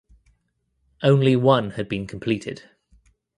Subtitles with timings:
[1.03, 2.63] Only one had been completed.